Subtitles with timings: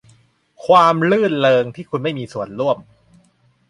[0.65, 2.77] ความรื่นเริงที่คุณไม่มีส่วนร่วม